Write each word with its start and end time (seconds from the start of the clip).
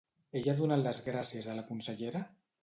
Ell 0.37 0.47
ha 0.53 0.55
donat 0.59 0.81
les 0.87 1.01
gràcies 1.09 1.51
a 1.51 1.55
la 1.61 1.67
consellera? 1.69 2.25